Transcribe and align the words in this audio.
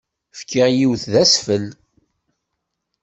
Fkiɣ 0.39 0.67
yiwet 0.77 1.03
d 1.11 1.13
asfel. 1.23 1.65